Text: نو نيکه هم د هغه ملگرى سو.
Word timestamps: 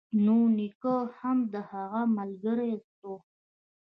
نو 0.23 0.35
نيکه 0.57 0.95
هم 1.19 1.37
د 1.53 1.55
هغه 1.71 2.01
ملگرى 2.15 2.73
سو. 2.97 3.13